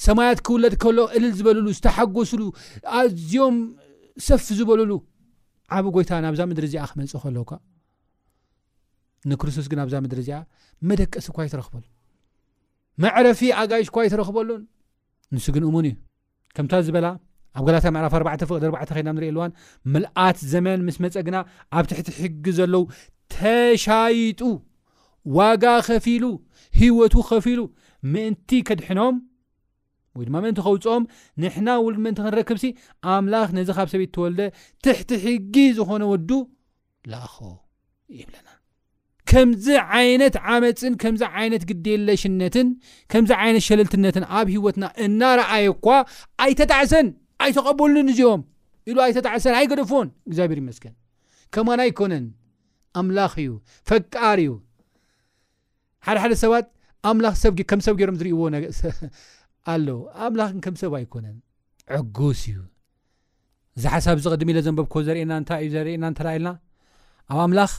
ሰማያት 0.05 0.39
ክውለድ 0.47 0.73
ከሎ 0.83 0.97
ዕልል 1.17 1.31
ዝበልሉ 1.39 1.65
ዝተሓጎሱሉ 1.77 2.41
ኣዝኦም 2.99 3.57
ሰፊ 4.25 4.47
ዝበሉሉ 4.57 4.91
ዓብ 5.77 5.85
ጎይታ 5.95 6.11
ናብዛ 6.25 6.41
ምድሪ 6.49 6.65
እዚኣ 6.69 6.83
ክመንፅእ 6.89 7.21
ከለውካ 7.23 7.51
ንክርስቶስ 9.29 9.67
ግን 9.71 9.79
ኣብዛ 9.83 9.95
ምድሪ 10.05 10.19
እዚኣ 10.23 10.37
መደቀሲ 10.89 11.27
ኳ 11.35 11.45
ይተረክበሉ 11.47 11.83
መዕረፊ 13.03 13.39
ኣጋይሽ 13.61 13.87
ኳይ 13.95 14.07
ተረኽበሉን 14.13 14.61
ንስ 15.35 15.45
ግን 15.55 15.63
እሙን 15.69 15.85
እዩ 15.89 15.95
ከምታ 16.55 16.73
ዝበላ 16.87 17.07
ኣብ 17.57 17.63
ገላታ 17.67 17.85
መዕራፍ 17.95 18.13
4 18.19 18.45
ፍቕድ4ተ 18.49 18.89
ኸድናብ 18.95 19.15
ንሪእኢልዋን 19.17 19.51
ምልኣት 19.93 20.37
ዘመን 20.53 20.79
ምስ 20.87 20.97
መፀ 21.03 21.15
ግና 21.27 21.37
ኣብ 21.77 21.85
ትሕቲ 21.89 22.07
ሕጊ 22.21 22.45
ዘለው 22.59 22.83
ተሻይጡ 23.35 24.41
ዋጋ 25.37 25.63
ኸፊሉ 25.87 26.23
ሂወቱ 26.79 27.15
ኸፊሉ 27.29 27.59
ምእንቲ 28.13 28.49
ከድሕኖም 28.69 29.15
ወይ 30.17 30.25
ድማ 30.27 30.35
ምእንቲ 30.43 30.59
ከውፅኦም 30.65 31.03
ንሕና 31.43 31.67
ውሉድመንቲ 31.85 32.17
ክንረክብሲ 32.23 32.65
ኣምላኽ 33.13 33.49
ነዚ 33.57 33.69
ካብ 33.77 33.87
ሰበት 33.93 34.09
እተወልደ 34.11 34.39
ትሕቲ 34.85 35.09
ሕጊ 35.25 35.55
ዝኮነ 35.77 36.03
ወዱ 36.11 36.29
ላኣኾ 37.11 37.37
ይብለና 38.19 38.49
ከምዚ 39.29 39.67
ዓይነት 39.97 40.35
ዓመፅን 40.53 40.93
ከምዚ 41.01 41.21
ዓይነት 41.41 41.63
ግዴየለሽነትን 41.69 42.67
ከምዚ 43.11 43.31
ዓይነት 43.43 43.63
ሸለልትነትን 43.67 44.25
ኣብ 44.39 44.47
ሂወትና 44.55 44.85
እናረኣየ 45.05 45.67
እኳ 45.75 45.85
ኣይተጣዕሰን 46.45 47.07
ኣይተቐበሉን 47.45 48.09
እዚኦም 48.13 48.43
ኢሉ 48.91 48.97
ኣይተጣዕሰን 49.07 49.55
ኣይገደፎዎን 49.59 50.09
እግዚኣብሔር 50.27 50.59
ይመስከን 50.63 50.93
ከማና 51.55 51.79
ኣይኮነን 51.87 52.25
ኣምላኽ 52.99 53.33
እዩ 53.43 53.51
ፈቃር 53.89 54.37
እዩ 54.43 54.51
ሓደሓደ 56.07 56.33
ሰባት 56.43 56.65
ኣምላኽ 57.09 57.35
ከም 57.69 57.79
ሰብ 57.85 57.95
ገይሮም 57.99 58.17
ዝርእእዎ 58.19 58.43
ነ 58.53 58.57
ኣሎ 59.73 59.87
ኣምላክን 60.25 60.59
ከም 60.65 60.75
ሰብ 60.81 60.93
ኣይኮነን 60.99 61.37
ዕጉስ 61.97 62.41
እዩ 62.51 62.57
እዚሓሳብ 63.77 64.17
ዚቅድሚ 64.25 64.49
ኢለ 64.53 64.59
ዘንበብ 64.67 64.87
ኮ 64.93 65.03
ዘርኤየና 65.07 65.33
ንታ 65.43 65.51
እዩ 65.63 65.67
ዘርእየና 65.75 66.05
እተላ 66.13 66.29
ኢልና 66.37 66.49
ኣብ 67.33 67.39
ኣምላኽ 67.45 67.71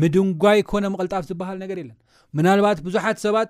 ምድንጓይ 0.00 0.60
ኮነ 0.70 0.84
መቕልጣፍ 0.94 1.22
ዝበሃል 1.30 1.56
ነገር 1.64 1.78
የለን 1.82 1.98
ናልባት 2.46 2.78
ብዙሓት 2.86 3.18
ሰባት 3.24 3.48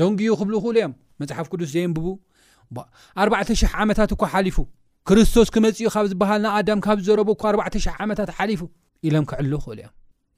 ደንጊኡ 0.00 0.32
ክብሉ 0.40 0.54
ክእሉ 0.64 0.76
እዮም 0.80 0.92
መፅሓፍ 1.22 1.46
ቅዱስ 1.52 1.68
ዘየንብቡ 1.74 2.06
ኣዕተሽ0 3.22 3.70
ዓመታት 3.82 4.10
እኳ 4.16 4.22
ሓሊፉ 4.34 4.58
ክርስቶስ 5.08 5.48
ክመፅኡ 5.54 5.88
ካብ 5.94 6.06
ዝበሃል 6.12 6.40
ንኣዳም 6.44 6.80
ካብ 6.86 6.98
ዝዘረቡ 7.04 7.28
4ዕሽ00 7.52 7.94
ዓመታት 8.04 8.30
ሓሊፉ 8.38 8.62
ኢሎም 9.08 9.24
ክዕል 9.30 9.46
ክእሉ 9.46 9.54
እዮም 9.76 9.94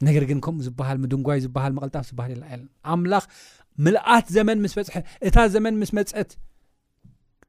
ነገር 0.06 0.24
ግን 0.28 0.38
ከምኡ 0.44 0.78
ልምንጓይ 0.96 1.40
ዝሃል 1.46 1.72
መቕልጣፍ 1.76 2.04
ዝሃል 2.18 2.32
ም 3.00 3.20
ምልኣት 3.84 4.26
ዘመን 4.36 4.58
ምስ 4.64 4.72
በፅሐት 4.78 5.04
እታ 5.28 5.36
ዘመን 5.54 5.74
ምስ 5.82 5.90
መፅአት 5.98 6.30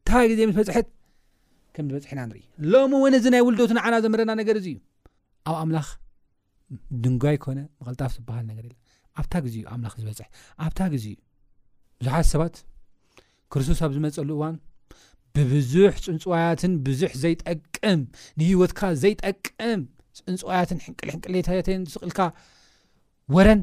እታ 0.04 0.12
ግዜ 0.30 0.40
ምስ 0.50 0.56
በፅሐት 0.60 0.88
ከም 1.76 1.86
ዝበፅሕ 1.92 2.12
ኢና 2.14 2.20
ንርኢ 2.30 2.42
ሎሚ 2.72 2.92
እውን 3.00 3.14
እዚ 3.18 3.26
ናይ 3.34 3.42
ውልዶት 3.48 3.72
ንዓና 3.78 3.96
ዘምረና 4.04 4.32
ነገር 4.42 4.56
እዚይ 4.60 4.74
እዩ 4.78 4.82
ኣብ 5.52 5.56
ኣምላኽ 5.64 5.88
ድንጓይ 7.04 7.38
ኮነ 7.46 7.60
መቅልጣፍ 7.80 8.12
ዝበሃል 8.18 8.46
ነገር 8.52 8.64
ኣብታ 9.22 9.34
ግዜ 9.46 9.56
ዩ 9.64 9.66
ኣምላኽ 9.76 9.94
ዝበፅ 10.02 10.20
ኣብታ 10.68 10.80
ግዜ 10.94 11.06
እዩ 11.14 11.18
ብዙሓት 12.04 12.28
ሰባት 12.34 12.56
ክርስቶስ 13.54 13.82
ኣብ 13.86 13.92
ዝመፀሉ 13.98 14.30
እዋን 14.38 14.56
ብብዙሕ 15.38 15.92
ፅንፅዋያትን 16.06 16.74
ብዙሕ 16.88 17.12
ዘይጠቅም 17.24 18.02
ንህወትካ 18.40 18.82
ዘይጠቅም 19.04 19.82
ፅንፅዋያትን 20.26 20.80
ሕንቅል 21.12 21.36
ሕቅን 21.58 21.82
ስቕልካ 21.96 22.20
ወረን 23.36 23.62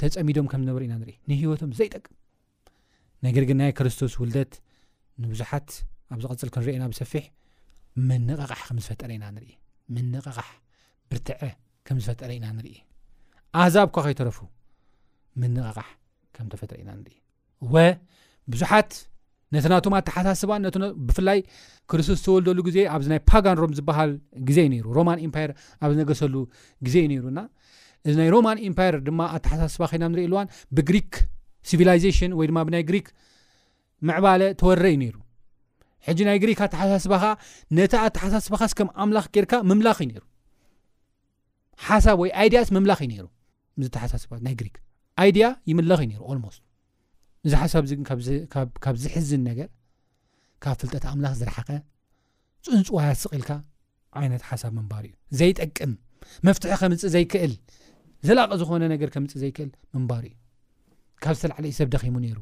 ተፀሚዶም 0.00 0.46
ከም 0.50 0.60
ዝነበሩ 0.64 0.82
ኢና 0.86 0.94
ንርኢ 1.00 1.12
ንሂወቶም 1.30 1.70
ዘይጠቅም 1.78 2.14
ነገር 3.26 3.44
ግን 3.48 3.56
ናይ 3.60 3.70
ክርስቶስ 3.78 4.12
ውልደት 4.20 4.52
ንብዙሓት 5.22 5.68
ኣብ 6.12 6.18
ዚቅፅል 6.24 6.50
ክንረአና 6.54 6.84
ብሰፊሕ 6.92 7.24
ምነቕቃሕ 8.08 8.60
ከምዝፈጠረ 8.68 9.10
ኢና 9.16 9.26
ንኢ 9.36 9.48
ምነቕቃሕ 9.94 10.48
ብርትዐ 11.10 11.40
ከም 11.88 11.98
ዝፈጠረ 12.04 12.30
ኢና 12.38 12.46
ንርኢ 12.58 12.76
ኣዛብ 13.62 13.88
ኳ 13.96 14.04
ከይተረፉ 14.06 14.38
ምነቕቃሕ 15.42 15.88
ከም 16.36 16.46
ተፈጥረ 16.54 16.76
ኢና 16.82 16.90
ንርኢ 16.98 17.16
ወ 17.74 17.84
ብዙሓት 18.52 18.90
ነቲ 19.54 19.64
ናቶም 19.72 19.94
ኣተሓሳስባ 19.98 20.52
ብፍላይ 21.08 21.38
ክርስቶስ 21.90 22.18
ዝተወልደሉ 22.22 22.58
ግዜ 22.68 22.78
ኣብዚናይ 22.94 23.20
ፓጋን 23.30 23.56
ሮም 23.62 23.72
ዝብሃል 23.78 24.10
ግዜዩ 24.48 24.66
ነይሩ 24.72 24.86
ሮማን 24.98 25.20
ኤምፓይር 25.26 25.50
ኣብ 25.84 25.90
ዝነገሰሉ 25.94 26.34
ግዜ 26.86 26.96
እዩ 27.04 27.08
ነይሩና 27.12 27.40
እዚ 28.06 28.14
ናይ 28.20 28.28
ሮማን 28.34 28.58
ኤምፓይረ 28.68 28.96
ድማ 29.06 29.20
ኣተሓሳስባ 29.36 29.82
ኸናብ 29.90 30.10
ንሪኢ 30.14 30.24
ኣልዋን 30.28 30.48
ብግሪክ 30.76 31.14
ሲቪላይዜሽን 31.68 32.32
ወይ 32.38 32.46
ድማ 32.50 32.58
ብናይ 32.66 32.82
ግሪክ 32.90 33.06
ምዕባለ 34.08 34.42
ተወረ 34.60 34.82
እዩ 34.92 34.98
ነይሩ 35.02 35.16
ሕጂ 36.06 36.18
ናይ 36.28 36.38
ግሪክ 36.44 36.58
ኣተሓሳስባ 36.66 37.14
ኸ 37.22 37.32
ነታ 37.78 37.94
ኣተሓሳስባኻስ 38.08 38.72
ከም 38.78 38.88
ኣምላኽ 39.02 39.26
ጌርካ 39.36 39.52
ምምላኽ 39.70 39.98
ዩ 40.04 40.08
ነይሩ 40.12 40.22
ሓሳብ 41.88 42.16
ወይ 42.22 42.30
ኣይድያስ 42.42 42.68
ምምላኽ 42.76 43.00
እዩ 43.06 43.08
ነይሩ 43.12 43.26
ዚ 43.82 43.88
ተሓሳስባ 43.96 44.32
ናይ 44.46 44.54
ግሪክ 44.60 44.76
ይድያ 45.28 45.46
ይምለኽ 45.70 46.00
እዩ 46.06 46.10
ነሩ 46.12 46.22
ኣልሞስ 46.32 46.56
እዚ 47.46 47.52
ሓሳብ 47.62 47.82
እዚ 47.86 47.92
ግን 47.98 48.04
ካብ 48.84 48.94
ዝሕዝን 49.02 49.42
ነገር 49.50 49.68
ካብ 50.64 50.76
ፍልጠት 50.80 51.04
ኣምላኽ 51.12 51.34
ዝረሓቀ 51.40 51.68
ፅንፅዋያ 52.66 53.10
ስቕልካ 53.22 53.50
ዓይነት 54.20 54.42
ሓሳብ 54.50 54.72
ምንባር 54.78 55.02
እዩ 55.08 55.12
ዘይጠቅም 55.40 55.92
መፍትሐ 56.46 56.72
ከምፅእ 56.80 57.10
ዘይክእል 57.14 57.52
ዘላቀ 58.26 58.50
ዝኮነ 58.60 58.84
ነገር 58.94 59.08
ከምፅ 59.14 59.32
ዘይክእል 59.42 59.70
መንባር 59.94 60.24
እዩ 60.28 60.34
ካብ 61.22 61.34
ዝተላዕለ 61.38 61.64
እዩ 61.68 61.74
ሰብ 61.80 61.88
ደኺሙ 61.94 62.14
ነይሩ 62.24 62.38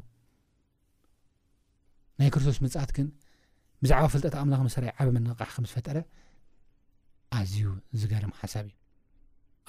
ናይ 2.19 2.29
ክርስቶስ 2.33 2.57
ምፅኣት 2.65 2.91
ግን 2.97 3.07
ብዛዕባ 3.83 4.05
ፍልጠት 4.13 4.35
ኣምላክ 4.41 4.61
መሰር 4.67 4.83
ዓበ 4.97 5.07
መንቃሕ 5.17 5.49
ከምዝፈጠረ 5.55 5.97
ኣዝዩ 7.39 7.61
ዝገርም 8.01 8.33
ሓሳብ 8.39 8.65
እዩ 8.69 8.75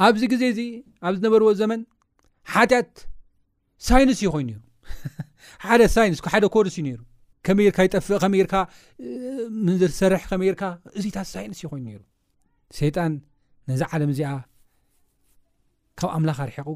ኣብዚ 0.06 0.22
ግዜ 0.32 0.42
እዚ 0.52 0.60
ኣብ 1.06 1.14
ዝነበርዎ 1.18 1.48
ዘመን 1.60 1.80
ሓትያት 2.54 2.92
ሳይንስ 3.90 4.18
እዩ 4.22 4.28
ኮይኑ 4.36 4.50
ሩ 4.58 4.64
ሓደ 5.64 5.82
ሳይንስ 5.96 6.18
ሓደ 6.34 6.44
ኮርስ 6.54 6.74
እዩ 6.78 6.82
ነይሩ 6.86 7.00
ከመርካ 7.46 7.78
ይጠፍእ 7.86 8.18
ከምርካ 8.22 8.54
ምንዝሰርሕ 9.64 10.22
ከመርካ 10.30 10.62
እዚይታት 10.98 11.28
ሳይንስ 11.34 11.58
እዩ 11.60 11.66
ኮይኑ 11.72 11.84
ነሩ 11.92 12.00
ሰይጣን 12.78 13.12
ነዚ 13.70 13.80
ዓለም 13.96 14.10
እዚኣ 14.14 14.30
ካብ 16.00 16.10
ኣምላኽ 16.16 16.38
ኣርሒቁ 16.44 16.68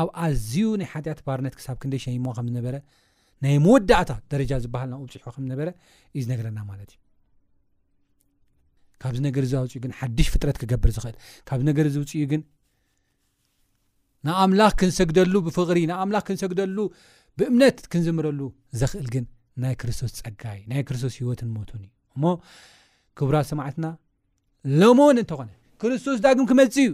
ኣብ 0.00 0.08
ኣዝዩ 0.24 0.60
ናይ 0.80 0.88
ሓጢኣት 0.92 1.20
ባርነት 1.26 1.54
ክሳብ 1.58 1.76
ክንደይ 1.82 2.00
ሸሞ 2.04 2.24
ከምዝነበረ 2.36 2.74
ናይ 3.44 3.54
መወዳእታ 3.64 4.10
ደረጃ 4.32 4.50
ዝበሃል 4.64 4.88
ናብ 4.92 5.00
ውፅሑ 5.04 5.20
ከምዝነበረ 5.36 5.68
እዩ 6.16 6.20
ዝነገረና 6.24 6.58
ማለት 6.70 6.90
እዩ 6.94 6.98
ካብዚ 9.02 9.18
ነገር 9.28 9.42
እዚውፅኡ 9.48 9.76
ግን 9.84 9.92
ሓድሽ 9.98 10.26
ፍጥረት 10.32 10.56
ክገብር 10.62 10.90
ዝኽእል 10.96 11.16
ካብዚ 11.48 11.62
ነገር 11.70 11.86
ዚ 11.94 11.98
ውፅኡ 12.04 12.22
ግን 12.32 12.42
ን 14.26 14.30
ኣምላኽ 14.44 14.72
ክንሰግደሉ 14.80 15.34
ብፍቅሪ 15.46 15.78
ናብ 15.90 15.98
ኣምላኽ 16.04 16.24
ክንሰግደሉ 16.30 16.76
ብእምነት 17.40 17.78
ክንዝምረሉ 17.92 18.40
ዝኽእል 18.80 19.06
ግን 19.14 19.24
ናይ 19.62 19.74
ክርስቶስ 19.80 20.12
ፀጋይ 20.26 20.60
ናይ 20.72 20.82
ክርስቶስ 20.88 21.14
ሂወትን 21.20 21.48
ሞትን 21.56 21.80
እዩ 21.86 21.90
እሞ 22.16 22.24
ክቡራት 23.18 23.46
ሰማዕትና 23.52 23.86
ለሞን 24.80 25.16
እንተኾነ 25.22 25.50
ክርስቶስ 25.82 26.18
ዳግም 26.24 26.46
ክመፅ 26.50 26.76
እዩ 26.84 26.88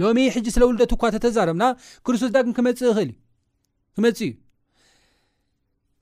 ሎሚ 0.00 0.18
ሕጂ 0.34 0.46
ስለ 0.54 0.62
ውልደት 0.68 0.92
እኳ 0.96 1.02
ተተዛረብና 1.16 1.64
ክርስቶስ 2.06 2.30
ዳግም 2.34 2.52
ክመእ 2.56 2.74
ክእልዩክመፅ 2.78 4.18
እዩ 4.26 4.30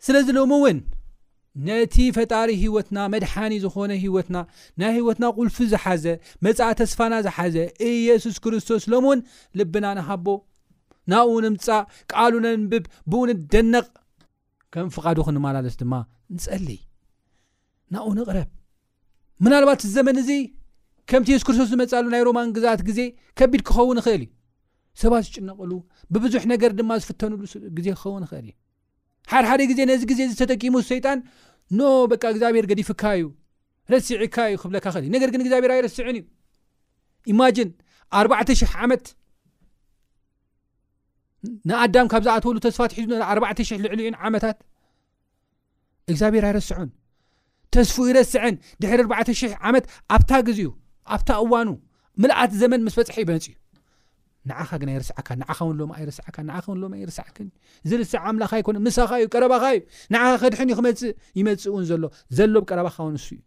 ስለዚ 0.07 0.27
ሎሚ 0.39 0.51
እውን 0.59 0.79
ነቲ 1.67 1.97
ፈጣሪ 2.17 2.49
ሂወትና 2.63 2.99
መድሓኒ 3.15 3.53
ዝኮነ 3.63 3.93
ሂወትና 4.03 4.37
ናይ 4.81 4.93
ሂወትና 4.99 5.25
ቁልፍ 5.39 5.57
ዝሓዘ 5.73 6.05
መፃኢ 6.47 6.71
ተስፋና 6.81 7.15
ዝሓዘ 7.27 7.57
እየሱስ 7.93 8.37
ክርስቶስ 8.45 8.85
ሎም 8.93 9.07
እውን 9.09 9.21
ልብና 9.61 9.87
ንሃቦ 9.99 10.27
ናብኡንምፃእ 11.13 11.83
ቃሉ 12.13 12.33
ነንብብ 12.45 12.85
ብእኡን 13.11 13.31
ደነቕ 13.55 13.89
ከም 14.75 14.89
ፍቃዱ 14.97 15.19
ክንመላለት 15.27 15.77
ድማ 15.83 15.95
ንፀሊ 16.37 16.69
ናኡንቕረብ 17.95 18.49
ምናልባት 19.45 19.83
ዘመን 19.97 20.17
እዚ 20.23 20.31
ከምቲ 21.11 21.29
የሱስ 21.33 21.45
ክርስቶስ 21.49 21.69
ዝመፃሉ 21.73 22.05
ናይ 22.15 22.23
ሮማን 22.29 22.49
ግዛት 22.57 22.81
ግዜ 22.89 23.01
ከቢድ 23.39 23.61
ክኸውን 23.69 23.99
ይኽእልእዩ 24.01 24.31
ሰባት 25.03 25.23
ዝጭነቕሉ 25.27 25.73
ብብዙሕ 26.15 26.43
ነገር 26.53 26.71
ድማ 26.79 26.91
ዝፍተኑሉ 27.03 27.39
ግዜ 27.77 27.87
ክኸውን 27.99 28.25
ይኽእል 28.27 28.47
እዩ 28.51 28.55
ሓደሓደ 29.31 29.63
ግዜ 29.71 29.81
ነዚ 29.91 30.03
ግዜ 30.11 30.21
ዝተጠቂሙ 30.33 30.75
ሰይጣን 30.91 31.19
ኖ 31.79 31.91
በ 32.11 32.15
እግዚኣብሄር 32.33 32.67
ገዲፍካ 32.73 33.03
እዩ 33.19 33.27
ረስዕካእዩብእልእዩነገር 33.93 35.31
ግንእግዚኣብሔር 35.37 35.73
ይረስንእዩ 35.79 36.25
ዓት 41.83 41.91
ንኣ 41.97 42.05
ካብ 42.13 42.23
ዝኣተወሉ 42.27 42.57
ስፋት 42.77 42.93
ሒ0ልዕል 42.99 44.55
ግብርኣይረስን 46.19 46.89
ተስፉ 47.75 47.97
ይረስዐን 48.11 48.55
ድሪ 48.83 48.99
0 49.13 49.55
ዓመት 49.69 49.85
ኣብታ 50.15 50.31
ግዚዩ 50.49 50.67
ኣብታ 51.17 51.31
እዋኑ 51.45 51.69
ምልኣት 52.23 52.53
ዘመን 52.61 52.81
ምስ 52.87 52.95
በፅሐ 52.99 53.17
ይብመፅ 53.25 53.47
እዩ 53.51 53.55
ንዓኻ 54.49 54.71
ግና 54.83 54.91
ይርስዓካ 54.97 55.29
ንዓኻ 55.41 55.59
ውን 55.69 55.77
ሎማይርስኻን 56.85 56.99
ሎ 57.03 57.07
ርስዕ 57.09 57.27
ዝርስዕ 57.91 58.21
ኣምላ 58.31 58.45
ይኮነ 58.61 58.77
ምሳኻ 58.87 59.11
እዩ 59.21 59.27
ቀረባኻዩ 59.35 59.79
ንዓኻ 60.13 60.33
ክድሕን 60.43 60.71
ዩ 60.73 60.77
ክመፅእ 60.79 61.13
ይመፅእ 61.39 61.67
እውን 61.73 61.85
ዘሎ 61.91 62.05
ዘሎብቀረባኻ 62.39 62.97
ውን 63.09 63.15
ንሱ 63.19 63.27
እዩ 63.37 63.41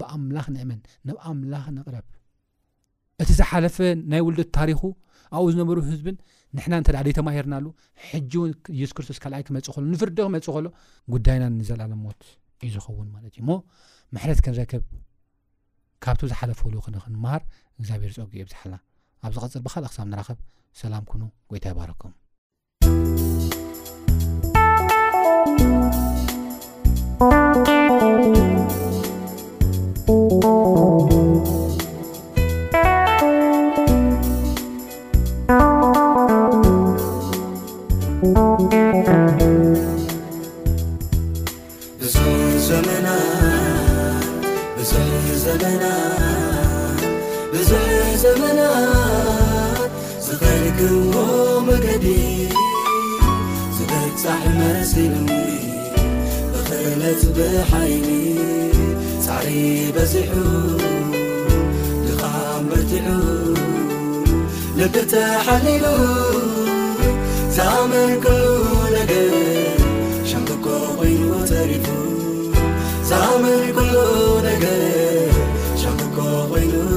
ብኣምላኽ 0.00 0.46
ንእመን 0.54 0.80
ናብኣምላኽ 1.08 1.64
ንቅረብ 1.76 2.06
እቲ 3.22 3.30
ዝሓለፈ 3.40 3.76
ናይ 4.12 4.20
ውልዶት 4.26 4.50
ታሪኹ 4.58 4.80
ኣብኡ 5.36 5.46
ዝነበሩ 5.54 5.78
ህዝብን 5.90 6.16
ንሕና 6.58 6.72
እንተ 6.80 6.88
ዕ 7.00 7.02
ደተማሂርናሉ 7.08 7.66
ሕጂ 8.08 8.32
እውን 8.40 8.52
የሱ 8.80 8.92
ክርስቶስ 8.98 9.18
ካኣይ 9.24 9.42
ክመፅእ 9.48 9.76
ሎ 9.82 9.84
ንፍርዲ 9.92 10.18
ክመፅእ 10.28 10.54
ከሎ 10.56 10.66
ጉዳይና 11.14 11.44
ንዘላለ 11.58 11.92
ሞት 12.04 12.22
እዩ 12.64 12.70
ዝኸውን 12.76 13.08
ማለት 13.16 13.32
እዩ 13.38 13.42
ሞ 13.50 13.50
መሕረት 14.16 14.40
ከንረከብ 14.46 14.82
ካብቲ 16.04 16.22
ዝሓለፈሉ 16.32 16.74
ክክንምሃር 16.84 17.42
እግዚኣብሔር 17.80 18.10
ፀጊ 18.18 18.32
እዮብዝሓልና 18.40 18.78
ኣብ 19.24 19.32
ዚቐፅል 19.36 19.62
ብካልእ 19.66 19.90
ክሳብ 19.92 20.08
ንራኸብ 20.12 20.38
ሰላም 20.82 21.04
ኩኑ 21.12 21.22
ጎይታ 21.52 21.66
ይባህረኩም 21.72 22.14
ዘበና 45.42 45.84
ብዙሕ 47.52 47.86
ዘበና 48.22 48.62
ዝኸልግዎ 50.24 51.14
መገዲ 51.68 52.06
ዝበርሳሕ 53.76 54.42
መስልእ 54.58 55.14
ብኽእነት 56.52 57.22
ብሓይኒ 57.36 58.08
ሳዕሪ 59.26 59.48
በዚዑ 59.96 60.34
ንኻምበትዑ 62.08 63.08
ልብተሓልዩ 64.80 65.86
ዘኣመልኩሉ 67.56 68.62
ነገር 68.96 69.34
ሸምግኮ 70.32 70.68
ኮይኑ 71.00 71.30
ጸሪፉ 71.52 71.88
ዘኣመልኩሉ 73.10 73.84
ነገር 74.48 74.89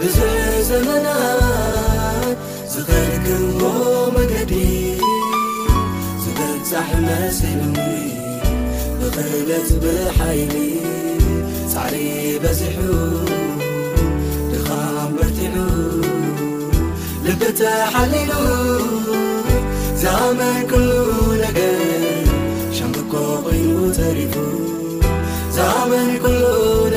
ብዙ 0.00 0.18
ዘመናት 0.68 2.38
ዝኸርግሞ 2.72 3.60
መገዲ 4.16 4.52
ዝገሳሕ 6.24 6.88
ነስይ 7.06 7.54
ብክለዝ 9.00 9.68
ብሓይሊ 9.84 10.54
ሳዕሪ 11.74 11.96
በዚሑ 12.44 12.78
ድኻም 14.52 15.14
በትዑ 15.18 15.56
ልብተሓሊሉ 17.26 18.32
ዛመን 20.02 20.58
ኩሉ 20.72 20.90
ነገ 21.44 21.58
ሸምብኮ 22.78 23.14
ኮይኑ 23.46 23.76
ዘሪፉ 24.00 24.36
መን 25.90 26.08
ሉገ 26.22 26.96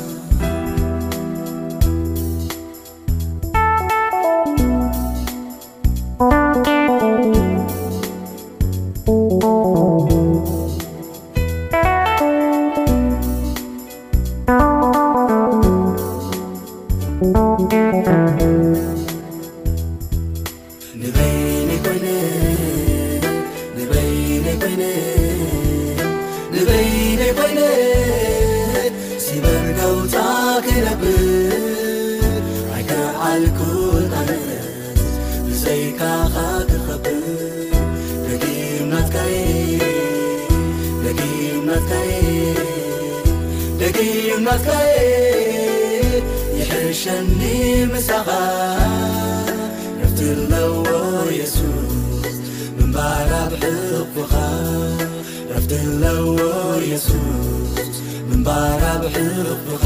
ብብኻ 59.03 59.85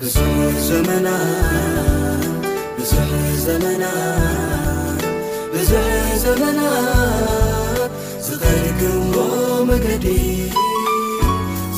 ብዙ 0.00 0.16
ዘመና 0.68 1.08
ብዙሕ 2.78 3.10
ዘመና 3.44 3.84
ብዙሕ 5.54 5.88
ዘመና 6.24 6.60
ዝከልግምዎ 8.26 9.18
መገዲ 9.70 10.06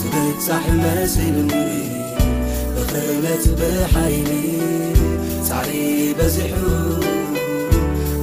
ዝንሳሕ 0.00 0.64
መስንዊ 0.82 1.52
ብክለት 2.76 3.44
ብሓይኒ 3.60 4.32
ሳዕሪ 5.48 5.72
በዚሑ 6.20 6.54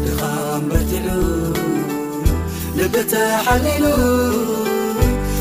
ድኻምበትሉ 0.05 1.07
ልብተሓሊሉ 2.79 3.85